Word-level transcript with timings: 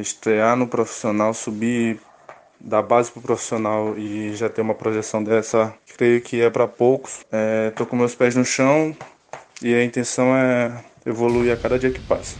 Estrear 0.00 0.56
no 0.56 0.66
profissional, 0.66 1.32
subir 1.34 1.98
da 2.60 2.82
base 2.82 3.10
para 3.10 3.20
o 3.20 3.22
profissional 3.22 3.96
e 3.96 4.34
já 4.34 4.48
ter 4.48 4.60
uma 4.60 4.74
projeção 4.74 5.22
dessa, 5.22 5.74
creio 5.96 6.20
que 6.20 6.40
é 6.40 6.50
para 6.50 6.66
poucos. 6.66 7.24
Estou 7.68 7.86
é, 7.86 7.88
com 7.88 7.96
meus 7.96 8.14
pés 8.14 8.34
no 8.34 8.44
chão 8.44 8.96
e 9.62 9.74
a 9.74 9.84
intenção 9.84 10.34
é 10.34 10.84
evoluir 11.04 11.52
a 11.52 11.56
cada 11.56 11.78
dia 11.78 11.90
que 11.90 12.00
passa. 12.00 12.36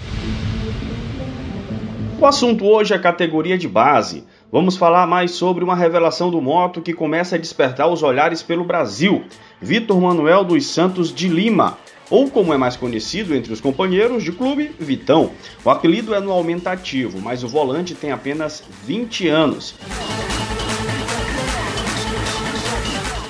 O 2.18 2.24
assunto 2.24 2.64
hoje 2.64 2.94
é 2.94 2.96
a 2.96 3.00
categoria 3.00 3.58
de 3.58 3.68
base. 3.68 4.24
Vamos 4.50 4.76
falar 4.76 5.06
mais 5.06 5.32
sobre 5.32 5.62
uma 5.62 5.76
revelação 5.76 6.30
do 6.30 6.40
moto 6.40 6.80
que 6.80 6.94
começa 6.94 7.36
a 7.36 7.38
despertar 7.38 7.88
os 7.88 8.02
olhares 8.02 8.42
pelo 8.42 8.64
Brasil. 8.64 9.24
Vitor 9.60 10.00
Manuel 10.00 10.42
dos 10.42 10.66
Santos 10.66 11.12
de 11.12 11.28
Lima, 11.28 11.76
ou 12.10 12.30
como 12.30 12.52
é 12.52 12.56
mais 12.56 12.76
conhecido 12.76 13.34
entre 13.34 13.52
os 13.52 13.60
companheiros 13.60 14.22
de 14.22 14.32
clube, 14.32 14.70
Vitão. 14.78 15.30
O 15.64 15.70
apelido 15.70 16.14
é 16.14 16.20
no 16.20 16.32
aumentativo, 16.32 17.20
mas 17.20 17.42
o 17.42 17.48
volante 17.48 17.94
tem 17.94 18.12
apenas 18.12 18.62
20 18.84 19.28
anos. 19.28 19.74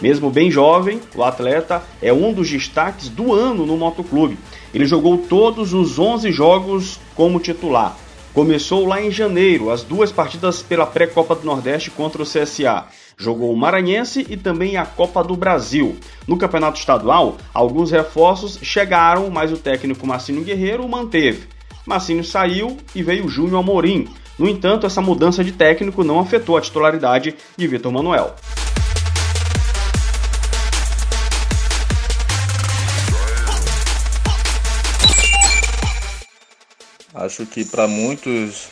Mesmo 0.00 0.30
bem 0.30 0.50
jovem, 0.50 1.00
o 1.14 1.24
atleta 1.24 1.82
é 2.02 2.12
um 2.12 2.32
dos 2.32 2.50
destaques 2.50 3.08
do 3.08 3.32
ano 3.32 3.64
no 3.64 3.76
motoclube. 3.76 4.38
Ele 4.74 4.84
jogou 4.84 5.18
todos 5.18 5.72
os 5.72 5.98
11 5.98 6.30
jogos 6.32 7.00
como 7.14 7.40
titular. 7.40 7.96
Começou 8.36 8.86
lá 8.86 9.00
em 9.00 9.10
janeiro, 9.10 9.70
as 9.70 9.82
duas 9.82 10.12
partidas 10.12 10.60
pela 10.60 10.84
pré-Copa 10.84 11.34
do 11.34 11.46
Nordeste 11.46 11.90
contra 11.90 12.22
o 12.22 12.26
CSA. 12.26 12.84
Jogou 13.16 13.50
o 13.50 13.56
Maranhense 13.56 14.26
e 14.28 14.36
também 14.36 14.76
a 14.76 14.84
Copa 14.84 15.24
do 15.24 15.34
Brasil. 15.34 15.96
No 16.28 16.36
Campeonato 16.36 16.78
Estadual, 16.78 17.38
alguns 17.54 17.90
reforços 17.90 18.58
chegaram, 18.60 19.30
mas 19.30 19.50
o 19.50 19.56
técnico 19.56 20.06
Marcinho 20.06 20.44
Guerreiro 20.44 20.84
o 20.84 20.88
manteve. 20.88 21.44
Marcinho 21.86 22.22
saiu 22.22 22.76
e 22.94 23.02
veio 23.02 23.26
Júnior 23.26 23.60
Amorim. 23.60 24.06
No 24.38 24.46
entanto, 24.46 24.84
essa 24.84 25.00
mudança 25.00 25.42
de 25.42 25.52
técnico 25.52 26.04
não 26.04 26.20
afetou 26.20 26.58
a 26.58 26.60
titularidade 26.60 27.34
de 27.56 27.66
Vitor 27.66 27.90
Manuel. 27.90 28.34
Acho 37.16 37.46
que 37.46 37.64
para 37.64 37.88
muitos 37.88 38.68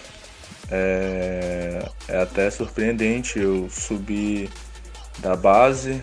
é, 0.70 1.88
é, 2.06 2.18
até 2.20 2.50
surpreendente 2.50 3.38
eu 3.38 3.70
subir 3.70 4.50
da 5.18 5.34
base, 5.34 6.02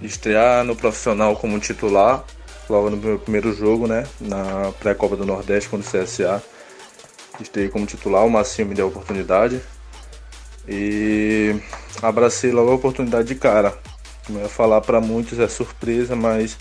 estrear 0.00 0.62
no 0.62 0.76
profissional 0.76 1.34
como 1.34 1.58
titular, 1.58 2.24
logo 2.70 2.88
no 2.90 2.96
meu 2.96 3.18
primeiro 3.18 3.52
jogo, 3.52 3.88
né? 3.88 4.06
Na 4.20 4.72
pré-copa 4.78 5.16
do 5.16 5.26
Nordeste 5.26 5.68
contra 5.68 5.88
o 5.88 6.04
CSA. 6.04 6.40
Estreiei 7.40 7.68
como 7.68 7.84
titular, 7.84 8.24
o 8.24 8.30
Massinho 8.30 8.68
me 8.68 8.74
deu 8.74 8.86
a 8.86 8.88
oportunidade. 8.88 9.60
E 10.68 11.60
abracei 12.00 12.52
logo 12.52 12.70
a 12.70 12.74
oportunidade 12.76 13.26
de 13.26 13.34
cara. 13.34 13.76
Como 14.24 14.38
eu 14.38 14.44
ia 14.44 14.48
falar, 14.48 14.80
para 14.82 15.00
muitos 15.00 15.40
é 15.40 15.48
surpresa, 15.48 16.14
mas 16.14 16.56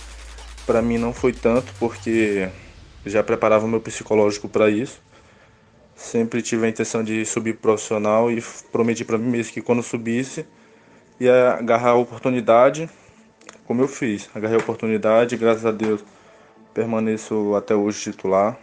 para 0.65 0.81
mim 0.81 0.97
não 0.97 1.13
foi 1.13 1.31
tanto, 1.31 1.71
porque 1.79 2.49
já 3.05 3.23
preparava 3.23 3.65
o 3.65 3.67
meu 3.67 3.79
psicológico 3.79 4.47
para 4.47 4.69
isso. 4.69 5.01
Sempre 5.95 6.41
tive 6.41 6.65
a 6.65 6.69
intenção 6.69 7.03
de 7.03 7.25
subir 7.25 7.55
profissional 7.57 8.31
e 8.31 8.43
prometi 8.71 9.05
para 9.05 9.17
mim 9.17 9.29
mesmo 9.29 9.53
que 9.53 9.61
quando 9.61 9.81
subisse 9.81 10.45
ia 11.19 11.53
agarrar 11.53 11.91
a 11.91 11.95
oportunidade, 11.95 12.89
como 13.65 13.81
eu 13.81 13.87
fiz. 13.87 14.29
Agarrei 14.35 14.57
a 14.57 14.59
oportunidade, 14.59 15.37
graças 15.37 15.65
a 15.65 15.71
Deus 15.71 16.03
permaneço 16.75 17.55
até 17.55 17.73
hoje 17.73 18.11
titular. 18.11 18.57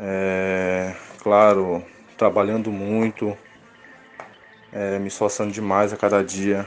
É, 0.00 0.94
claro, 1.22 1.84
trabalhando 2.16 2.72
muito, 2.72 3.36
é, 4.72 4.98
me 4.98 5.08
esforçando 5.08 5.52
demais 5.52 5.92
a 5.92 5.98
cada 5.98 6.24
dia, 6.24 6.66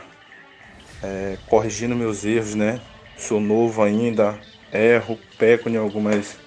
é, 1.02 1.38
corrigindo 1.47 1.95
meus 1.95 2.23
erros, 2.23 2.53
né? 2.53 2.79
Sou 3.18 3.39
novo 3.39 3.81
ainda, 3.81 4.39
erro, 4.72 5.18
peco 5.39 5.68
em 5.69 5.75
algumas, 5.75 6.38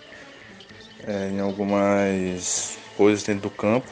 é, 1.06 1.30
em 1.30 1.40
algumas 1.40 2.78
coisas 2.96 3.22
dentro 3.24 3.42
do 3.42 3.50
campo, 3.50 3.86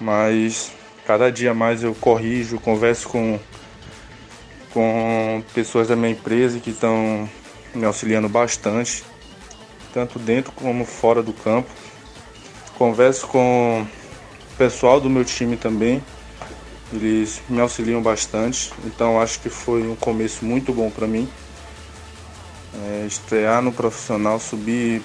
mas 0.00 0.72
cada 1.06 1.30
dia 1.30 1.54
mais 1.54 1.82
eu 1.82 1.94
corrijo, 1.94 2.58
converso 2.58 3.08
com, 3.08 3.38
com 4.72 5.42
pessoas 5.54 5.88
da 5.88 5.96
minha 5.96 6.12
empresa 6.12 6.58
que 6.60 6.70
estão 6.70 7.28
me 7.74 7.84
auxiliando 7.84 8.28
bastante, 8.28 9.04
tanto 9.92 10.18
dentro 10.18 10.52
como 10.52 10.84
fora 10.84 11.22
do 11.22 11.32
campo. 11.32 11.68
Converso 12.78 13.26
com 13.28 13.82
o 13.82 14.56
pessoal 14.56 15.00
do 15.00 15.08
meu 15.08 15.24
time 15.24 15.56
também, 15.56 16.02
eles 16.92 17.40
me 17.48 17.60
auxiliam 17.60 18.02
bastante, 18.02 18.72
então 18.84 19.20
acho 19.20 19.40
que 19.40 19.48
foi 19.48 19.82
um 19.82 19.96
começo 19.96 20.44
muito 20.44 20.72
bom 20.72 20.90
para 20.90 21.06
mim 21.06 21.28
é, 22.74 23.06
estrear 23.06 23.62
no 23.62 23.72
profissional, 23.72 24.38
subir 24.38 25.02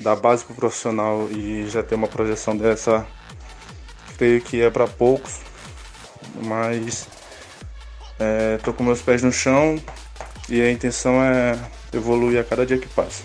da 0.00 0.16
base 0.16 0.44
para 0.44 0.52
o 0.52 0.56
profissional 0.56 1.28
e 1.30 1.66
já 1.68 1.82
ter 1.82 1.94
uma 1.94 2.08
projeção 2.08 2.56
dessa, 2.56 3.06
creio 4.16 4.40
que 4.40 4.60
é 4.60 4.70
para 4.70 4.86
poucos, 4.86 5.40
mas 6.42 7.06
é, 8.18 8.58
com 8.76 8.82
meus 8.82 9.02
pés 9.02 9.22
no 9.22 9.32
chão 9.32 9.78
e 10.48 10.60
a 10.60 10.70
intenção 10.70 11.22
é 11.22 11.56
evoluir 11.92 12.40
a 12.40 12.44
cada 12.44 12.66
dia 12.66 12.78
que 12.78 12.88
passa. 12.88 13.22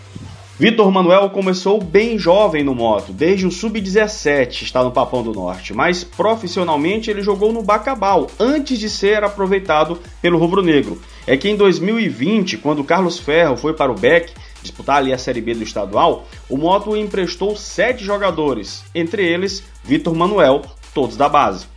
Vitor 0.58 0.90
Manuel 0.90 1.30
começou 1.32 1.84
bem 1.84 2.18
jovem 2.18 2.64
no 2.64 2.74
moto, 2.74 3.12
desde 3.12 3.46
o 3.46 3.52
sub-17 3.52 4.62
está 4.62 4.82
no 4.82 4.92
Papão 4.92 5.22
do 5.22 5.34
Norte, 5.34 5.74
mas 5.74 6.02
profissionalmente 6.02 7.12
ele 7.12 7.22
jogou 7.22 7.52
no 7.52 7.62
Bacabal 7.62 8.28
antes 8.40 8.80
de 8.80 8.90
ser 8.90 9.22
aproveitado 9.22 10.00
pelo 10.22 10.38
Rubro 10.38 10.62
Negro. 10.62 11.02
É 11.28 11.36
que 11.36 11.50
em 11.50 11.58
2020, 11.58 12.58
quando 12.60 12.86
Carlos 12.86 13.20
Ferro 13.20 13.58
foi 13.58 13.74
para 13.74 13.92
o 13.92 13.96
Beck 13.96 14.32
disputar 14.66 14.98
ali 14.98 15.14
a 15.14 15.18
Série 15.18 15.42
B 15.42 15.54
do 15.56 15.64
estadual, 15.64 16.28
o 16.50 16.58
moto 16.58 16.96
emprestou 16.96 17.56
sete 17.56 18.04
jogadores, 18.04 18.84
entre 18.94 19.26
eles 19.26 19.64
Vitor 19.84 20.14
Manuel, 20.14 20.62
todos 20.94 21.16
da 21.16 21.30
base. 21.30 21.68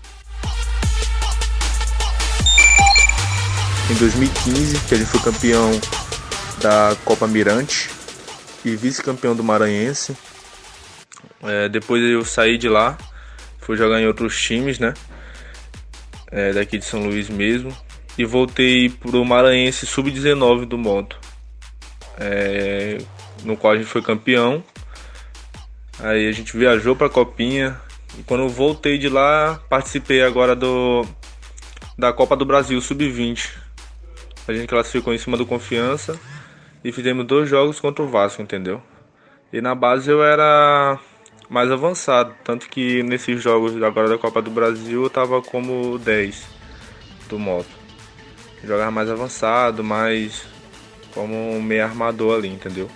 Em 3.90 3.94
2015, 3.94 4.80
que 4.86 4.94
ele 4.94 5.04
foi 5.04 5.20
campeão 5.20 5.70
da 6.60 6.96
Copa 7.04 7.26
Mirante, 7.26 7.88
e 8.64 8.76
vice-campeão 8.76 9.34
do 9.34 9.44
Maranhense. 9.44 10.16
É, 11.42 11.68
depois 11.68 12.02
eu 12.02 12.24
saí 12.24 12.58
de 12.58 12.68
lá, 12.68 12.98
fui 13.60 13.76
jogar 13.76 14.00
em 14.00 14.06
outros 14.06 14.40
times, 14.40 14.78
né? 14.78 14.94
É, 16.30 16.52
daqui 16.52 16.78
de 16.78 16.84
São 16.84 17.04
Luís 17.04 17.28
mesmo. 17.28 17.74
E 18.16 18.24
voltei 18.24 18.88
pro 18.88 19.24
Maranhense 19.24 19.86
Sub-19 19.86 20.64
do 20.64 20.76
moto. 20.76 21.18
É, 22.18 22.98
no 23.44 23.56
qual 23.56 23.72
a 23.72 23.76
gente 23.76 23.88
foi 23.88 24.02
campeão. 24.02 24.62
Aí 26.00 26.28
a 26.28 26.32
gente 26.32 26.56
viajou 26.56 26.94
pra 26.96 27.08
Copinha. 27.08 27.80
E 28.18 28.22
quando 28.22 28.48
voltei 28.48 28.98
de 28.98 29.08
lá, 29.08 29.60
participei 29.68 30.22
agora 30.22 30.56
do 30.56 31.06
da 31.96 32.12
Copa 32.12 32.36
do 32.36 32.44
Brasil 32.44 32.80
Sub-20. 32.80 33.56
A 34.46 34.52
gente 34.52 34.68
classificou 34.68 35.12
em 35.12 35.18
cima 35.18 35.36
do 35.36 35.44
Confiança 35.44 36.18
e 36.84 36.92
fizemos 36.92 37.26
dois 37.26 37.48
jogos 37.48 37.80
contra 37.80 38.04
o 38.04 38.08
Vasco, 38.08 38.40
entendeu? 38.40 38.80
E 39.52 39.60
na 39.60 39.74
base 39.74 40.10
eu 40.10 40.22
era 40.22 40.98
mais 41.50 41.70
avançado, 41.70 42.34
tanto 42.44 42.68
que 42.68 43.02
nesses 43.02 43.42
jogos 43.42 43.82
agora 43.82 44.08
da 44.08 44.18
Copa 44.18 44.40
do 44.40 44.50
Brasil 44.50 45.02
eu 45.02 45.10
tava 45.10 45.42
como 45.42 45.98
10 45.98 46.46
do 47.28 47.38
moto. 47.38 47.68
Jogava 48.62 48.90
mais 48.90 49.10
avançado, 49.10 49.82
mais 49.82 50.44
como 51.14 51.34
um 51.34 51.62
meio 51.62 51.84
armador 51.84 52.38
ali, 52.38 52.48
entendeu? 52.48 52.88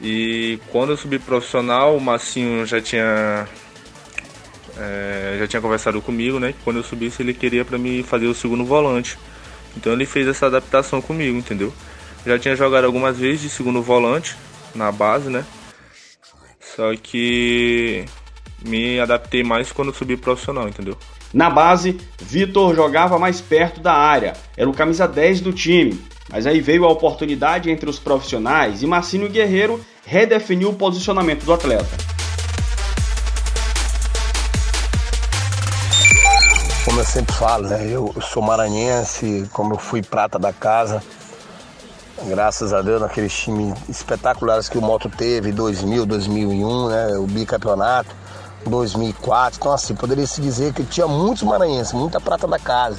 E 0.00 0.58
quando 0.70 0.90
eu 0.90 0.96
subi 0.96 1.18
profissional, 1.18 1.96
o 1.96 2.00
Massinho 2.00 2.66
já 2.66 2.80
tinha 2.80 3.48
é, 4.76 5.36
já 5.38 5.46
tinha 5.46 5.62
conversado 5.62 6.00
comigo, 6.02 6.38
né? 6.38 6.52
Que 6.52 6.58
quando 6.64 6.76
eu 6.76 6.82
subisse 6.82 7.22
ele 7.22 7.34
queria 7.34 7.64
para 7.64 7.78
mim 7.78 8.02
fazer 8.02 8.26
o 8.26 8.34
segundo 8.34 8.64
volante. 8.64 9.18
Então 9.76 9.92
ele 9.92 10.06
fez 10.06 10.26
essa 10.26 10.46
adaptação 10.46 11.00
comigo, 11.00 11.36
entendeu? 11.36 11.72
Já 12.26 12.38
tinha 12.38 12.56
jogado 12.56 12.84
algumas 12.84 13.18
vezes 13.18 13.42
de 13.42 13.50
segundo 13.50 13.82
volante 13.82 14.36
na 14.74 14.90
base, 14.90 15.28
né? 15.30 15.44
Só 16.60 16.94
que 16.96 18.04
me 18.64 18.98
adaptei 18.98 19.42
mais 19.42 19.70
quando 19.70 19.94
subi 19.94 20.16
profissional, 20.16 20.68
entendeu? 20.68 20.96
Na 21.32 21.50
base, 21.50 22.00
Vitor 22.20 22.74
jogava 22.74 23.18
mais 23.18 23.40
perto 23.40 23.80
da 23.80 23.92
área, 23.92 24.34
era 24.56 24.68
o 24.68 24.72
camisa 24.72 25.06
10 25.06 25.40
do 25.40 25.52
time. 25.52 26.00
Mas 26.30 26.46
aí 26.46 26.60
veio 26.60 26.84
a 26.84 26.90
oportunidade 26.90 27.70
entre 27.70 27.88
os 27.88 27.98
profissionais 27.98 28.82
e 28.82 28.86
Marcinho 28.86 29.28
Guerreiro 29.28 29.80
redefiniu 30.06 30.70
o 30.70 30.74
posicionamento 30.74 31.44
do 31.44 31.52
atleta. 31.52 31.96
Como 36.84 37.00
eu 37.00 37.04
sempre 37.04 37.34
falo, 37.34 37.68
né? 37.68 37.86
Eu 37.90 38.14
sou 38.20 38.42
maranhense, 38.42 39.48
como 39.52 39.74
eu 39.74 39.78
fui 39.78 40.02
prata 40.02 40.38
da 40.38 40.52
casa, 40.52 41.02
Graças 42.22 42.72
a 42.72 42.80
Deus, 42.80 43.00
naqueles 43.00 43.34
times 43.34 43.76
espetaculares 43.88 44.68
que 44.68 44.78
o 44.78 44.82
Moto 44.82 45.10
teve, 45.10 45.52
2000, 45.52 46.06
2001, 46.06 46.88
né, 46.88 47.18
o 47.18 47.26
bicampeonato. 47.26 48.14
2004. 48.66 49.58
Então, 49.60 49.72
assim, 49.72 49.94
poderia 49.94 50.26
se 50.26 50.40
dizer 50.40 50.72
que 50.72 50.84
tinha 50.84 51.06
muitos 51.06 51.42
maranhenses, 51.42 51.92
muita 51.92 52.20
prata 52.20 52.46
da 52.46 52.58
casa. 52.58 52.98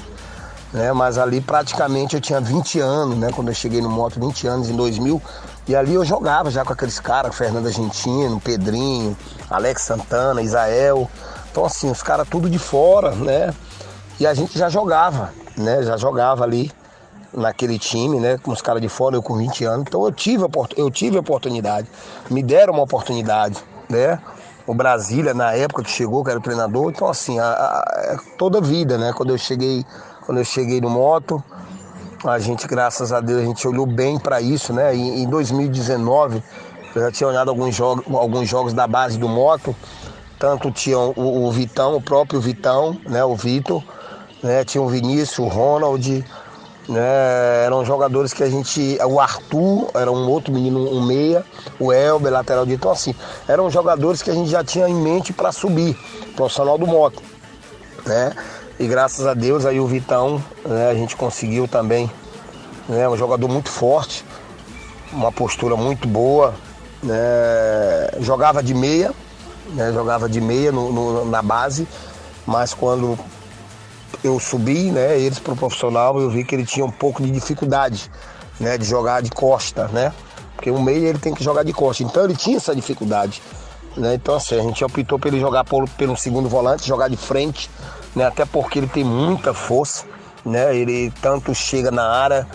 Né? 0.73 0.91
Mas 0.91 1.17
ali 1.17 1.39
praticamente 1.39 2.15
eu 2.15 2.21
tinha 2.21 2.41
20 2.41 2.79
anos, 2.79 3.17
né? 3.17 3.29
Quando 3.33 3.47
eu 3.47 3.53
cheguei 3.53 3.81
no 3.81 3.89
moto, 3.89 4.19
20 4.19 4.47
anos 4.47 4.69
em 4.69 4.75
2000. 4.75 5.21
E 5.67 5.75
ali 5.75 5.93
eu 5.93 6.03
jogava 6.03 6.51
já 6.51 6.63
com 6.63 6.73
aqueles 6.73 6.99
caras, 6.99 7.35
Fernando 7.35 7.67
Argentino, 7.67 8.39
Pedrinho, 8.39 9.17
Alex 9.49 9.83
Santana, 9.83 10.41
Isael. 10.41 11.09
Então, 11.49 11.65
assim, 11.65 11.89
os 11.89 12.03
caras 12.03 12.27
tudo 12.29 12.49
de 12.49 12.59
fora, 12.59 13.11
né? 13.15 13.53
E 14.19 14.27
a 14.27 14.33
gente 14.33 14.57
já 14.57 14.69
jogava, 14.69 15.33
né? 15.57 15.81
Já 15.83 15.97
jogava 15.97 16.43
ali 16.43 16.71
naquele 17.33 17.77
time, 17.77 18.19
né? 18.19 18.37
Com 18.37 18.51
os 18.51 18.61
caras 18.61 18.81
de 18.81 18.89
fora, 18.89 19.15
eu 19.15 19.21
com 19.21 19.37
20 19.37 19.65
anos. 19.65 19.85
Então 19.87 20.03
eu 20.03 20.11
tive, 20.11 20.45
eu 20.77 20.91
tive 20.91 21.17
a 21.17 21.19
oportunidade. 21.19 21.87
Me 22.29 22.41
deram 22.41 22.73
uma 22.73 22.83
oportunidade, 22.83 23.57
né? 23.89 24.19
O 24.67 24.73
Brasília, 24.73 25.33
na 25.33 25.53
época 25.53 25.83
que 25.83 25.91
chegou, 25.91 26.23
que 26.23 26.29
era 26.29 26.39
o 26.39 26.41
treinador. 26.41 26.89
Então, 26.89 27.07
assim, 27.07 27.39
a, 27.39 27.45
a, 27.45 27.83
é 28.13 28.17
toda 28.37 28.57
a 28.57 28.61
vida, 28.61 28.97
né? 28.97 29.13
Quando 29.13 29.29
eu 29.29 29.37
cheguei, 29.37 29.85
quando 30.25 30.39
eu 30.39 30.45
cheguei 30.45 30.81
no 30.81 30.89
moto, 30.89 31.43
a 32.23 32.39
gente, 32.39 32.67
graças 32.67 33.11
a 33.13 33.19
Deus, 33.19 33.41
a 33.41 33.45
gente 33.45 33.67
olhou 33.67 33.85
bem 33.85 34.17
para 34.17 34.41
isso, 34.41 34.73
né? 34.73 34.95
E, 34.95 35.23
em 35.23 35.29
2019, 35.29 36.43
eu 36.95 37.01
já 37.01 37.11
tinha 37.11 37.27
olhado 37.27 37.49
alguns 37.49 37.75
jogos, 37.75 38.05
alguns 38.13 38.49
jogos 38.49 38.73
da 38.73 38.87
base 38.87 39.17
do 39.17 39.29
moto. 39.29 39.75
Tanto 40.39 40.71
tinha 40.71 40.97
o, 40.97 41.45
o 41.45 41.51
Vitão, 41.51 41.95
o 41.95 42.01
próprio 42.01 42.41
Vitão, 42.41 42.99
né? 43.05 43.23
O 43.23 43.35
Vitor, 43.35 43.83
né? 44.41 44.63
Tinha 44.63 44.81
o 44.81 44.89
Vinícius, 44.89 45.39
o 45.39 45.47
Ronald, 45.47 46.25
né? 46.87 47.65
Eram 47.65 47.83
jogadores 47.83 48.33
que 48.33 48.43
a 48.43 48.49
gente. 48.49 48.97
O 49.07 49.19
Arthur 49.19 49.89
era 49.93 50.11
um 50.11 50.29
outro 50.29 50.53
menino, 50.53 50.79
um 50.79 51.05
meia, 51.05 51.43
o 51.79 51.91
Elber, 51.91 52.31
lateral 52.31 52.65
de. 52.65 52.73
Então, 52.73 52.91
assim, 52.91 53.13
eram 53.47 53.69
jogadores 53.69 54.21
que 54.21 54.29
a 54.29 54.33
gente 54.33 54.49
já 54.49 54.63
tinha 54.63 54.87
em 54.87 54.95
mente 54.95 55.33
para 55.33 55.51
subir, 55.51 55.97
profissional 56.35 56.77
do 56.77 56.85
moto. 56.85 57.21
Né? 58.05 58.33
E 58.79 58.87
graças 58.87 59.25
a 59.25 59.33
Deus 59.33 59.65
aí 59.65 59.79
o 59.79 59.87
Vitão, 59.87 60.43
né, 60.65 60.89
a 60.89 60.93
gente 60.93 61.15
conseguiu 61.15 61.67
também. 61.67 62.09
Né, 62.87 63.09
um 63.09 63.17
jogador 63.17 63.47
muito 63.47 63.69
forte, 63.69 64.23
uma 65.11 65.31
postura 65.31 65.75
muito 65.75 66.07
boa. 66.07 66.53
Né, 67.01 67.15
jogava 68.19 68.61
de 68.61 68.73
meia, 68.73 69.11
né, 69.73 69.91
jogava 69.91 70.29
de 70.29 70.41
meia 70.41 70.71
no, 70.71 70.91
no, 70.91 71.25
na 71.25 71.41
base, 71.41 71.87
mas 72.45 72.73
quando 72.73 73.17
eu 74.25 74.39
subi, 74.39 74.91
né, 74.91 75.17
eles 75.19 75.39
para 75.39 75.53
o 75.53 75.55
profissional, 75.55 76.19
eu 76.19 76.29
vi 76.29 76.43
que 76.43 76.55
ele 76.55 76.65
tinha 76.65 76.85
um 76.85 76.91
pouco 76.91 77.21
de 77.21 77.29
dificuldade, 77.29 78.09
né, 78.59 78.77
de 78.77 78.85
jogar 78.85 79.21
de 79.21 79.29
costa, 79.29 79.87
né? 79.89 80.11
Porque 80.55 80.71
o 80.71 80.81
meio 80.81 81.05
ele 81.05 81.19
tem 81.19 81.33
que 81.33 81.43
jogar 81.43 81.63
de 81.63 81.73
costa. 81.73 82.01
Então 82.03 82.23
ele 82.23 82.35
tinha 82.35 82.57
essa 82.57 82.73
dificuldade, 82.75 83.41
né? 83.95 84.15
Então 84.15 84.35
assim, 84.35 84.57
a 84.57 84.63
gente 84.63 84.83
optou 84.83 85.19
por 85.19 85.27
ele 85.27 85.39
jogar 85.39 85.63
por, 85.63 85.87
pelo 85.89 86.17
segundo 86.17 86.49
volante, 86.49 86.87
jogar 86.87 87.07
de 87.07 87.17
frente, 87.17 87.69
né? 88.15 88.25
Até 88.25 88.45
porque 88.45 88.79
ele 88.79 88.87
tem 88.87 89.03
muita 89.03 89.53
força, 89.53 90.05
né? 90.43 90.75
Ele 90.75 91.11
tanto 91.21 91.53
chega 91.53 91.91
na 91.91 92.09
área 92.09 92.47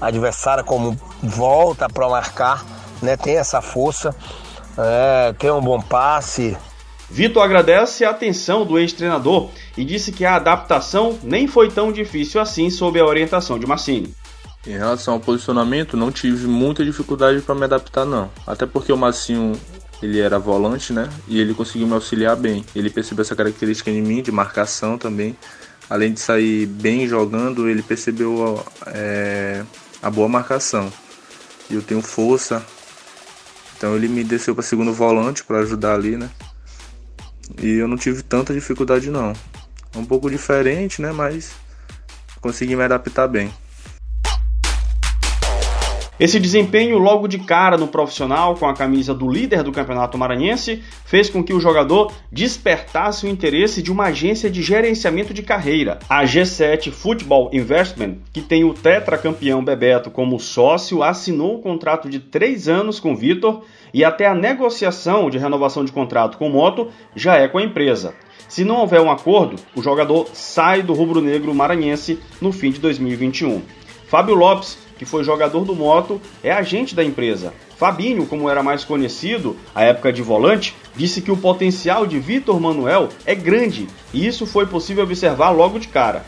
adversária 0.00 0.62
como 0.62 0.96
volta 1.22 1.88
para 1.88 2.08
marcar, 2.08 2.64
né? 3.02 3.16
Tem 3.16 3.36
essa 3.36 3.60
força, 3.60 4.14
é, 4.78 5.32
tem 5.38 5.50
um 5.50 5.60
bom 5.60 5.80
passe, 5.80 6.56
Vitor 7.08 7.42
agradece 7.42 8.04
a 8.04 8.10
atenção 8.10 8.64
do 8.66 8.78
ex-treinador 8.78 9.50
e 9.76 9.84
disse 9.84 10.10
que 10.10 10.24
a 10.24 10.36
adaptação 10.36 11.18
nem 11.22 11.46
foi 11.46 11.70
tão 11.70 11.92
difícil 11.92 12.40
assim 12.40 12.68
sob 12.68 12.98
a 12.98 13.04
orientação 13.04 13.58
de 13.58 13.66
Massini. 13.66 14.14
Em 14.66 14.72
relação 14.72 15.14
ao 15.14 15.20
posicionamento, 15.20 15.96
não 15.96 16.10
tive 16.10 16.48
muita 16.48 16.84
dificuldade 16.84 17.40
para 17.40 17.54
me 17.54 17.64
adaptar 17.64 18.04
não. 18.04 18.28
Até 18.44 18.66
porque 18.66 18.92
o 18.92 18.96
Massinho 18.96 19.52
ele 20.02 20.18
era 20.18 20.38
volante, 20.38 20.92
né? 20.92 21.08
E 21.28 21.40
ele 21.40 21.54
conseguiu 21.54 21.86
me 21.86 21.94
auxiliar 21.94 22.34
bem. 22.34 22.64
Ele 22.74 22.90
percebeu 22.90 23.22
essa 23.22 23.36
característica 23.36 23.90
em 23.90 24.02
mim 24.02 24.22
de 24.22 24.32
marcação 24.32 24.98
também. 24.98 25.36
Além 25.88 26.12
de 26.12 26.18
sair 26.18 26.66
bem 26.66 27.06
jogando, 27.06 27.68
ele 27.68 27.80
percebeu 27.80 28.62
é, 28.88 29.64
a 30.02 30.10
boa 30.10 30.28
marcação. 30.28 30.92
E 31.70 31.74
eu 31.74 31.82
tenho 31.82 32.02
força. 32.02 32.64
Então 33.76 33.94
ele 33.94 34.08
me 34.08 34.24
desceu 34.24 34.52
para 34.52 34.64
segundo 34.64 34.92
volante 34.92 35.44
para 35.44 35.60
ajudar 35.60 35.94
ali, 35.94 36.16
né? 36.16 36.28
E 37.62 37.74
eu 37.78 37.88
não 37.88 37.96
tive 37.96 38.22
tanta 38.22 38.52
dificuldade 38.52 39.10
não. 39.10 39.32
É 39.94 39.98
um 39.98 40.04
pouco 40.04 40.30
diferente, 40.30 41.00
né? 41.00 41.12
Mas 41.12 41.52
consegui 42.40 42.76
me 42.76 42.82
adaptar 42.82 43.26
bem. 43.26 43.52
Esse 46.18 46.40
desempenho 46.40 46.96
logo 46.96 47.28
de 47.28 47.38
cara 47.38 47.76
no 47.76 47.88
profissional 47.88 48.54
com 48.54 48.66
a 48.66 48.72
camisa 48.72 49.12
do 49.12 49.30
líder 49.30 49.62
do 49.62 49.70
Campeonato 49.70 50.16
Maranhense 50.16 50.82
fez 51.04 51.28
com 51.28 51.44
que 51.44 51.52
o 51.52 51.60
jogador 51.60 52.10
despertasse 52.32 53.26
o 53.26 53.28
interesse 53.28 53.82
de 53.82 53.92
uma 53.92 54.04
agência 54.04 54.48
de 54.48 54.62
gerenciamento 54.62 55.34
de 55.34 55.42
carreira, 55.42 55.98
a 56.08 56.24
G7 56.24 56.90
Football 56.90 57.50
Investment, 57.52 58.16
que 58.32 58.40
tem 58.40 58.64
o 58.64 58.72
tetracampeão 58.72 59.62
Bebeto 59.62 60.10
como 60.10 60.40
sócio, 60.40 61.02
assinou 61.02 61.58
um 61.58 61.60
contrato 61.60 62.08
de 62.08 62.18
três 62.18 62.66
anos 62.66 62.98
com 62.98 63.14
Vitor 63.14 63.64
e 63.92 64.02
até 64.02 64.26
a 64.26 64.34
negociação 64.34 65.28
de 65.28 65.36
renovação 65.36 65.84
de 65.84 65.92
contrato 65.92 66.38
com 66.38 66.48
Moto 66.48 66.88
já 67.14 67.36
é 67.36 67.46
com 67.46 67.58
a 67.58 67.62
empresa. 67.62 68.14
Se 68.48 68.64
não 68.64 68.76
houver 68.76 69.02
um 69.02 69.10
acordo, 69.10 69.56
o 69.74 69.82
jogador 69.82 70.30
sai 70.32 70.82
do 70.82 70.94
rubro-negro 70.94 71.54
maranhense 71.54 72.18
no 72.40 72.52
fim 72.52 72.70
de 72.70 72.80
2021. 72.80 73.60
Fábio 74.06 74.34
Lopes, 74.34 74.85
que 74.98 75.04
foi 75.04 75.24
jogador 75.24 75.64
do 75.64 75.74
Moto, 75.74 76.20
é 76.42 76.52
agente 76.52 76.94
da 76.94 77.04
empresa. 77.04 77.52
Fabinho, 77.76 78.26
como 78.26 78.48
era 78.48 78.62
mais 78.62 78.84
conhecido, 78.84 79.56
à 79.74 79.84
época 79.84 80.12
de 80.12 80.22
volante, 80.22 80.74
disse 80.94 81.20
que 81.20 81.30
o 81.30 81.36
potencial 81.36 82.06
de 82.06 82.18
Vitor 82.18 82.58
Manuel 82.60 83.08
é 83.24 83.34
grande 83.34 83.86
e 84.12 84.26
isso 84.26 84.46
foi 84.46 84.66
possível 84.66 85.04
observar 85.04 85.50
logo 85.50 85.78
de 85.78 85.88
cara. 85.88 86.24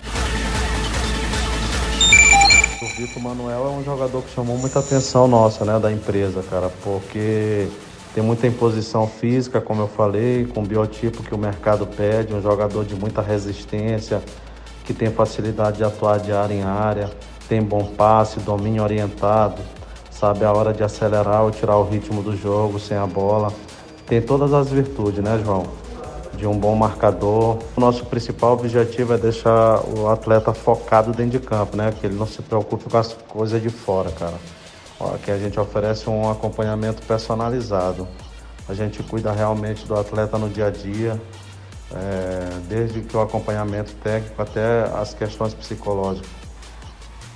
Vitor 2.99 3.23
Manuel 3.23 3.65
é 3.65 3.71
um 3.71 3.85
jogador 3.85 4.23
que 4.23 4.35
chamou 4.35 4.59
muita 4.59 4.81
atenção 4.81 5.29
nossa, 5.29 5.65
né, 5.65 5.79
da 5.79 5.93
empresa, 5.93 6.43
cara, 6.43 6.69
porque 6.83 7.69
tem 8.13 8.25
muita 8.25 8.49
imposição 8.49 9.07
física, 9.07 9.61
como 9.61 9.83
eu 9.83 9.87
falei, 9.87 10.47
com 10.47 10.63
o 10.63 10.67
biotipo 10.67 11.23
que 11.23 11.33
o 11.33 11.39
mercado 11.39 11.87
pede, 11.87 12.35
um 12.35 12.43
jogador 12.43 12.85
de 12.85 12.97
muita 12.97 13.23
resistência, 13.23 14.21
que 14.85 14.93
tem 14.93 15.13
facilidade 15.13 15.77
de 15.77 15.85
atuar 15.85 16.19
de 16.19 16.33
área 16.33 16.53
em 16.53 16.63
área, 16.63 17.09
tem 17.49 17.63
bom 17.63 17.85
passe, 17.85 18.41
domínio 18.41 18.83
orientado, 18.83 19.63
sabe 20.11 20.45
a 20.45 20.53
hora 20.53 20.73
de 20.73 20.83
acelerar 20.83 21.43
ou 21.45 21.51
tirar 21.51 21.77
o 21.77 21.89
ritmo 21.89 22.23
do 22.23 22.37
jogo 22.37 22.79
sem 22.79 22.97
a 22.97 23.07
bola. 23.07 23.53
Tem 24.07 24.21
todas 24.21 24.53
as 24.53 24.69
virtudes, 24.71 25.23
né, 25.23 25.41
João? 25.45 25.67
de 26.39 26.47
um 26.47 26.57
bom 26.57 26.75
marcador. 26.77 27.59
O 27.77 27.81
nosso 27.81 28.07
principal 28.07 28.53
objetivo 28.53 29.13
é 29.13 29.19
deixar 29.19 29.83
o 29.85 30.09
atleta 30.09 30.55
focado 30.55 31.11
dentro 31.13 31.41
de 31.41 31.45
campo, 31.45 31.77
né? 31.77 31.93
Que 31.93 32.07
ele 32.07 32.15
não 32.15 32.27
se 32.27 32.41
preocupe 32.41 32.89
com 32.89 32.97
as 32.97 33.13
coisas 33.13 33.61
de 33.61 33.69
fora, 33.69 34.11
cara. 34.13 34.35
Aqui 35.15 35.33
a 35.33 35.37
gente 35.37 35.59
oferece 35.59 36.09
um 36.09 36.31
acompanhamento 36.31 37.03
personalizado. 37.03 38.07
A 38.69 38.75
gente 38.75 39.03
cuida 39.03 39.33
realmente 39.33 39.85
do 39.85 39.97
atleta 39.97 40.39
no 40.39 40.49
dia 40.49 40.67
a 40.67 40.71
dia, 40.71 41.21
é, 41.93 42.49
desde 42.69 43.01
que 43.01 43.17
o 43.17 43.21
acompanhamento 43.21 43.93
técnico 43.97 44.41
até 44.41 44.85
as 44.95 45.15
questões 45.15 45.55
psicológicas. 45.55 46.48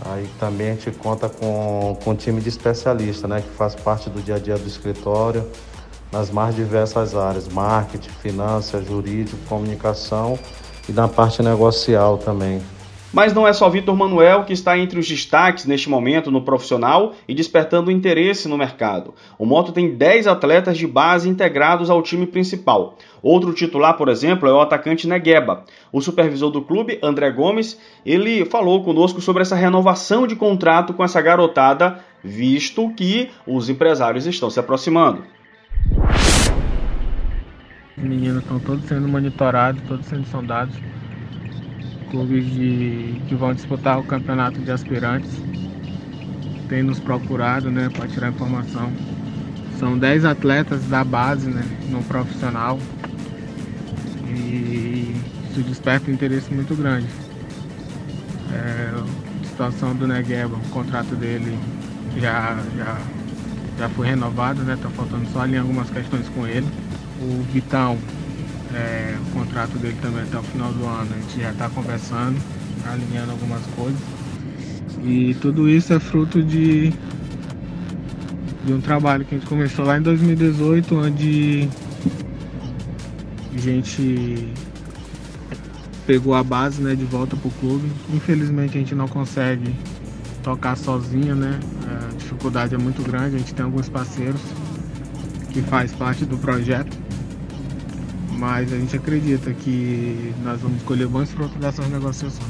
Aí 0.04 0.28
também 0.38 0.70
a 0.70 0.74
gente 0.74 0.90
conta 0.92 1.28
com, 1.28 1.96
com 2.02 2.10
um 2.10 2.14
time 2.14 2.40
de 2.40 2.48
especialistas, 2.48 3.28
né, 3.28 3.40
que 3.40 3.56
faz 3.56 3.74
parte 3.74 4.10
do 4.10 4.20
dia 4.20 4.36
a 4.36 4.38
dia 4.38 4.58
do 4.58 4.66
escritório 4.66 5.46
nas 6.10 6.30
mais 6.30 6.54
diversas 6.54 7.16
áreas, 7.16 7.48
marketing, 7.48 8.10
finanças, 8.10 8.86
jurídico, 8.86 9.38
comunicação 9.48 10.38
e 10.88 10.92
na 10.92 11.08
parte 11.08 11.42
negocial 11.42 12.18
também. 12.18 12.60
Mas 13.12 13.34
não 13.34 13.46
é 13.46 13.52
só 13.52 13.68
Vitor 13.68 13.94
Manuel 13.94 14.44
que 14.44 14.54
está 14.54 14.78
entre 14.78 14.98
os 14.98 15.06
destaques 15.06 15.66
neste 15.66 15.90
momento 15.90 16.30
no 16.30 16.42
profissional 16.42 17.14
e 17.28 17.34
despertando 17.34 17.90
interesse 17.90 18.48
no 18.48 18.56
mercado. 18.56 19.12
O 19.38 19.44
Moto 19.44 19.70
tem 19.70 19.94
10 19.94 20.26
atletas 20.26 20.78
de 20.78 20.86
base 20.86 21.28
integrados 21.28 21.90
ao 21.90 22.02
time 22.02 22.26
principal. 22.26 22.96
Outro 23.22 23.52
titular, 23.52 23.98
por 23.98 24.08
exemplo, 24.08 24.48
é 24.48 24.52
o 24.52 24.60
atacante 24.60 25.06
Negueba. 25.06 25.64
O 25.92 26.00
supervisor 26.00 26.50
do 26.50 26.62
clube, 26.62 26.98
André 27.02 27.30
Gomes, 27.30 27.78
ele 28.04 28.46
falou 28.46 28.82
conosco 28.82 29.20
sobre 29.20 29.42
essa 29.42 29.54
renovação 29.54 30.26
de 30.26 30.34
contrato 30.34 30.94
com 30.94 31.04
essa 31.04 31.20
garotada, 31.20 31.98
visto 32.24 32.88
que 32.94 33.30
os 33.46 33.68
empresários 33.68 34.26
estão 34.26 34.48
se 34.48 34.58
aproximando. 34.58 35.22
Os 37.96 38.02
meninos 38.02 38.42
estão 38.42 38.58
todos 38.58 38.84
sendo 38.86 39.06
monitorados, 39.06 39.82
todos 39.82 40.06
sendo 40.06 40.26
sondados. 40.26 40.74
Clubes 42.12 42.44
de, 42.44 43.20
que 43.26 43.34
vão 43.34 43.54
disputar 43.54 43.98
o 43.98 44.04
campeonato 44.04 44.60
de 44.60 44.70
aspirantes 44.70 45.30
têm 46.68 46.82
nos 46.82 47.00
procurado 47.00 47.70
né, 47.70 47.88
para 47.88 48.06
tirar 48.06 48.28
informação. 48.28 48.92
São 49.78 49.96
10 49.96 50.26
atletas 50.26 50.84
da 50.88 51.02
base 51.02 51.48
né, 51.48 51.64
no 51.88 52.02
profissional 52.04 52.78
e 54.28 55.16
isso 55.50 55.62
desperta 55.62 56.10
um 56.10 56.14
interesse 56.14 56.52
muito 56.52 56.76
grande. 56.76 57.08
É, 58.52 58.92
a 58.94 59.46
situação 59.46 59.96
do 59.96 60.06
Negueba, 60.06 60.54
o 60.54 60.68
contrato 60.68 61.16
dele 61.16 61.58
já, 62.18 62.58
já, 62.76 62.98
já 63.78 63.88
foi 63.88 64.08
renovado, 64.08 64.62
né? 64.62 64.78
Tá 64.80 64.90
faltando 64.90 65.26
só 65.30 65.40
ali 65.40 65.56
algumas 65.56 65.88
questões 65.88 66.28
com 66.28 66.46
ele 66.46 66.68
o 67.22 67.42
Vitão 67.52 67.96
contrato 69.32 69.78
dele 69.78 69.96
também 70.00 70.22
até 70.22 70.38
o 70.38 70.42
final 70.42 70.72
do 70.72 70.84
ano. 70.84 71.08
A 71.14 71.20
gente 71.20 71.40
já 71.40 71.50
está 71.50 71.68
conversando, 71.68 72.40
alinhando 72.86 73.32
algumas 73.32 73.62
coisas. 73.76 74.00
E 75.04 75.34
tudo 75.40 75.68
isso 75.68 75.92
é 75.92 75.98
fruto 75.98 76.42
de, 76.42 76.92
de 78.64 78.72
um 78.72 78.80
trabalho 78.80 79.24
que 79.24 79.34
a 79.34 79.38
gente 79.38 79.48
começou 79.48 79.84
lá 79.84 79.98
em 79.98 80.02
2018, 80.02 80.94
onde 80.94 81.68
a 83.54 83.58
gente 83.58 84.48
pegou 86.06 86.34
a 86.34 86.42
base 86.42 86.82
né, 86.82 86.94
de 86.94 87.04
volta 87.04 87.36
para 87.36 87.48
o 87.48 87.52
clube. 87.52 87.90
Infelizmente 88.12 88.76
a 88.76 88.80
gente 88.80 88.94
não 88.94 89.08
consegue 89.08 89.74
tocar 90.42 90.76
sozinho, 90.76 91.34
né? 91.34 91.58
A 91.86 92.14
dificuldade 92.16 92.74
é 92.74 92.78
muito 92.78 93.02
grande, 93.02 93.36
a 93.36 93.38
gente 93.38 93.54
tem 93.54 93.64
alguns 93.64 93.88
parceiros 93.88 94.40
que 95.50 95.62
faz 95.62 95.92
parte 95.92 96.24
do 96.24 96.36
projeto, 96.36 96.96
mas 98.42 98.72
a 98.72 98.76
gente 98.76 98.96
acredita 98.96 99.54
que 99.54 100.34
nós 100.42 100.60
vamos 100.60 100.82
colher 100.82 101.06
bons 101.06 101.30
frutos 101.30 101.56
dessas 101.58 101.88
negociações. 101.88 102.42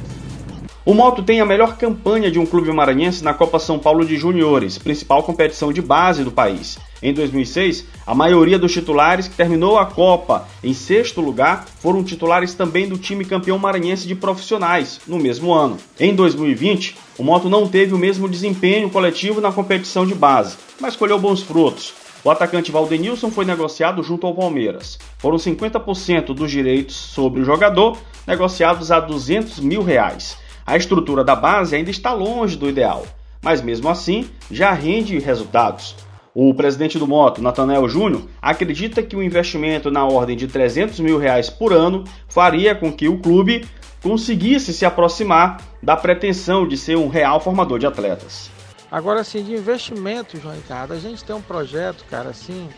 O 0.87 0.95
Moto 0.95 1.23
tem 1.23 1.39
a 1.39 1.45
melhor 1.45 1.77
campanha 1.77 2.31
de 2.31 2.39
um 2.39 2.47
clube 2.47 2.73
maranhense 2.73 3.23
na 3.23 3.35
Copa 3.35 3.59
São 3.59 3.79
Paulo 3.79 4.03
de 4.03 4.17
Juniores, 4.17 4.79
principal 4.79 5.23
competição 5.23 5.71
de 5.71 5.83
base 5.83 6.25
do 6.25 6.33
país. 6.33 6.79
Em 7.03 7.13
2006, 7.13 7.85
a 8.07 8.15
maioria 8.15 8.59
dos 8.59 8.73
titulares 8.73 9.29
que 9.29 9.37
terminou 9.37 9.79
a 9.79 9.85
Copa 9.85 10.49
em 10.65 10.73
sexto 10.73 11.21
lugar 11.21 11.67
foram 11.81 12.03
titulares 12.03 12.55
também 12.55 12.89
do 12.89 12.97
time 12.97 13.27
campeão 13.27 13.59
maranhense 13.59 14.09
de 14.09 14.15
profissionais 14.15 14.99
no 15.07 15.19
mesmo 15.19 15.53
ano. 15.53 15.77
Em 16.01 16.15
2020, 16.15 16.97
o 17.19 17.23
Moto 17.23 17.51
não 17.51 17.69
teve 17.69 17.93
o 17.93 17.99
mesmo 17.99 18.27
desempenho 18.31 18.89
coletivo 18.89 19.43
na 19.43 19.53
competição 19.53 20.07
de 20.07 20.15
base, 20.15 20.57
mas 20.81 20.97
colheu 20.97 21.19
bons 21.19 21.43
frutos. 21.43 22.02
O 22.25 22.31
atacante 22.31 22.71
Valdenilson 22.71 23.33
foi 23.33 23.45
negociado 23.45 24.01
junto 24.01 24.29
ao 24.29 24.35
Palmeiras. 24.35 24.97
Foram 25.19 25.37
50% 25.37 26.27
dos 26.33 26.51
direitos 26.53 26.95
sobre 26.95 27.41
o 27.41 27.45
jogador 27.45 27.99
negociados 28.25 28.93
a 28.93 29.01
200 29.01 29.59
mil 29.59 29.83
reais. 29.83 30.39
A 30.65 30.77
estrutura 30.77 31.25
da 31.25 31.35
base 31.35 31.75
ainda 31.75 31.91
está 31.91 32.13
longe 32.13 32.57
do 32.57 32.69
ideal, 32.69 33.05
mas 33.43 33.61
mesmo 33.61 33.89
assim 33.89 34.31
já 34.49 34.73
rende 34.73 35.19
resultados. 35.19 35.97
O 36.33 36.55
presidente 36.55 36.97
do 36.97 37.09
Moto, 37.09 37.43
Natanael 37.43 37.89
Júnior, 37.89 38.23
acredita 38.41 39.03
que 39.03 39.17
o 39.17 39.23
investimento 39.23 39.91
na 39.91 40.07
ordem 40.07 40.37
de 40.37 40.47
300 40.47 41.01
mil 41.01 41.19
reais 41.19 41.51
por 41.51 41.73
ano 41.73 42.05
faria 42.29 42.73
com 42.73 42.93
que 42.93 43.09
o 43.09 43.19
clube 43.19 43.67
conseguisse 44.01 44.73
se 44.73 44.87
aproximar 44.87 45.61
da 45.83 45.97
pretensão 45.97 46.67
de 46.67 46.77
ser 46.77 46.97
um 46.97 47.09
real 47.09 47.41
formador 47.41 47.81
de 47.81 47.87
atletas. 47.87 48.51
Agora, 48.93 49.23
assim, 49.23 49.43
de 49.43 49.55
investimento, 49.55 50.39
João 50.39 50.55
Ricardo, 50.55 50.93
a 50.93 50.99
gente 50.99 51.25
tem 51.25 51.35
um 51.35 51.41
projeto, 51.41 52.05
cara, 52.11 52.29
assim, 52.29 52.69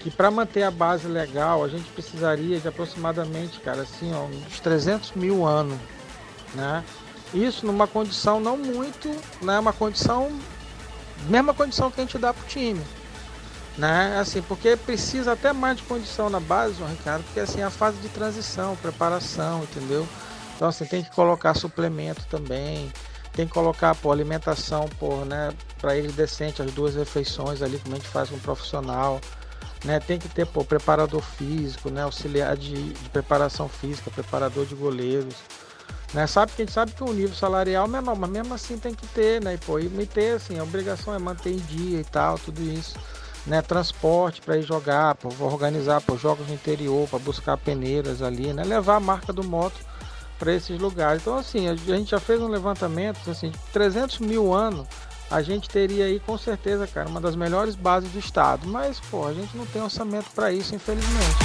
que 0.00 0.10
para 0.10 0.30
manter 0.30 0.62
a 0.62 0.70
base 0.70 1.06
legal, 1.06 1.62
a 1.62 1.68
gente 1.68 1.84
precisaria 1.90 2.58
de 2.58 2.66
aproximadamente, 2.66 3.60
cara, 3.60 3.82
assim, 3.82 4.10
ó, 4.14 4.22
uns 4.22 4.58
300 4.60 5.12
mil 5.12 5.46
anos, 5.46 5.78
né? 6.54 6.82
Isso 7.34 7.66
numa 7.66 7.86
condição 7.86 8.40
não 8.40 8.56
muito, 8.56 9.14
né? 9.42 9.58
Uma 9.58 9.74
condição, 9.74 10.32
mesma 11.28 11.52
condição 11.52 11.90
que 11.90 12.00
a 12.00 12.04
gente 12.04 12.16
dá 12.16 12.32
pro 12.32 12.46
time, 12.46 12.82
né? 13.76 14.16
Assim, 14.18 14.40
porque 14.40 14.76
precisa 14.76 15.32
até 15.32 15.52
mais 15.52 15.76
de 15.76 15.82
condição 15.82 16.30
na 16.30 16.40
base, 16.40 16.78
João 16.78 16.88
Ricardo, 16.88 17.22
porque 17.24 17.40
assim, 17.40 17.60
a 17.60 17.68
fase 17.68 17.98
de 17.98 18.08
transição, 18.08 18.76
preparação, 18.76 19.62
entendeu? 19.64 20.08
Então, 20.56 20.68
assim, 20.68 20.86
tem 20.86 21.02
que 21.02 21.10
colocar 21.10 21.52
suplemento 21.52 22.24
também, 22.30 22.90
tem 23.34 23.46
que 23.46 23.52
colocar, 23.52 23.94
pô, 23.96 24.12
alimentação, 24.12 24.88
pô, 24.98 25.24
né? 25.24 25.52
Para 25.80 25.96
ele 25.96 26.12
decente, 26.12 26.62
as 26.62 26.70
duas 26.72 26.94
refeições 26.94 27.62
ali, 27.62 27.78
como 27.78 27.94
a 27.94 27.98
gente 27.98 28.08
faz 28.08 28.30
com 28.30 28.36
um 28.36 28.40
profissional. 28.40 29.20
Né, 29.84 30.00
tem 30.00 30.18
que 30.18 30.30
ter 30.30 30.46
pô, 30.46 30.64
preparador 30.64 31.20
físico, 31.20 31.90
né, 31.90 32.04
auxiliar 32.04 32.56
de, 32.56 32.94
de 32.94 33.08
preparação 33.10 33.68
física, 33.68 34.10
preparador 34.10 34.64
de 34.64 34.74
goleiros, 34.74 35.34
né? 36.14 36.26
Sabe 36.26 36.52
que 36.52 36.62
a 36.62 36.64
gente 36.64 36.72
sabe 36.72 36.92
que 36.92 37.04
o 37.04 37.12
nível 37.12 37.34
salarial 37.34 37.84
é 37.84 37.88
menor, 37.88 38.16
mas 38.16 38.30
mesmo 38.30 38.54
assim 38.54 38.78
tem 38.78 38.94
que 38.94 39.06
ter, 39.08 39.42
né? 39.42 39.54
E, 39.54 39.58
pô, 39.58 39.78
e 39.78 40.06
ter 40.06 40.36
assim, 40.36 40.58
a 40.58 40.62
obrigação 40.62 41.14
é 41.14 41.18
manter 41.18 41.50
em 41.50 41.58
dia 41.58 42.00
e 42.00 42.04
tal, 42.04 42.38
tudo 42.38 42.62
isso. 42.62 42.96
Né, 43.46 43.60
transporte 43.60 44.40
para 44.40 44.56
ir 44.56 44.62
jogar, 44.62 45.16
pô, 45.16 45.28
organizar 45.44 46.00
pô, 46.00 46.16
jogos 46.16 46.48
no 46.48 46.54
interior, 46.54 47.06
para 47.06 47.18
buscar 47.18 47.58
peneiras 47.58 48.22
ali, 48.22 48.54
né, 48.54 48.64
levar 48.64 48.96
a 48.96 49.00
marca 49.00 49.34
do 49.34 49.44
moto 49.44 49.78
para 50.38 50.52
esses 50.52 50.78
lugares. 50.78 51.22
Então, 51.22 51.36
assim, 51.36 51.68
a 51.68 51.74
gente 51.76 52.10
já 52.10 52.20
fez 52.20 52.40
um 52.40 52.48
levantamento, 52.48 53.30
assim, 53.30 53.52
300 53.72 54.18
mil 54.20 54.52
anos, 54.52 54.86
a 55.30 55.42
gente 55.42 55.68
teria 55.68 56.04
aí 56.04 56.20
com 56.20 56.36
certeza, 56.38 56.86
cara, 56.86 57.08
uma 57.08 57.20
das 57.20 57.34
melhores 57.34 57.74
bases 57.74 58.10
do 58.10 58.18
estado. 58.18 58.66
Mas, 58.66 59.00
pô, 59.00 59.26
a 59.26 59.32
gente 59.32 59.56
não 59.56 59.66
tem 59.66 59.82
orçamento 59.82 60.30
para 60.34 60.52
isso, 60.52 60.74
infelizmente. 60.74 61.43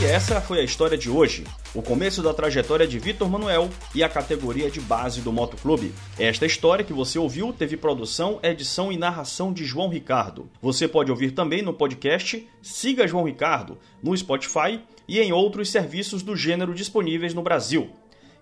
E 0.00 0.04
essa 0.06 0.40
foi 0.40 0.60
a 0.60 0.64
história 0.64 0.96
de 0.96 1.10
hoje, 1.10 1.44
o 1.74 1.82
começo 1.82 2.22
da 2.22 2.32
trajetória 2.32 2.88
de 2.88 2.98
Vitor 2.98 3.28
Manuel 3.28 3.68
e 3.94 4.02
a 4.02 4.08
categoria 4.08 4.70
de 4.70 4.80
base 4.80 5.20
do 5.20 5.30
Motoclube. 5.30 5.92
Esta 6.18 6.46
história 6.46 6.82
que 6.82 6.94
você 6.94 7.18
ouviu 7.18 7.52
teve 7.52 7.76
produção, 7.76 8.40
edição 8.42 8.90
e 8.90 8.96
narração 8.96 9.52
de 9.52 9.62
João 9.62 9.90
Ricardo. 9.90 10.48
Você 10.62 10.88
pode 10.88 11.10
ouvir 11.10 11.32
também 11.32 11.60
no 11.60 11.74
podcast 11.74 12.48
Siga 12.62 13.06
João 13.06 13.24
Ricardo, 13.24 13.76
no 14.02 14.16
Spotify 14.16 14.80
e 15.06 15.20
em 15.20 15.32
outros 15.32 15.70
serviços 15.70 16.22
do 16.22 16.34
gênero 16.34 16.72
disponíveis 16.72 17.34
no 17.34 17.42
Brasil. 17.42 17.90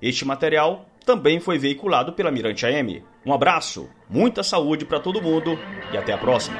Este 0.01 0.25
material 0.25 0.87
também 1.05 1.41
foi 1.41 1.59
veiculado 1.59 2.13
pela 2.13 2.31
Mirante 2.31 2.67
AM. 2.67 3.03
Um 3.27 3.33
abraço, 3.33 3.89
muita 4.09 4.45
saúde 4.45 4.85
para 4.85 5.01
todo 5.01 5.21
mundo 5.21 5.59
e 5.93 5.97
até 5.97 6.13
a 6.13 6.19
próxima. 6.19 6.57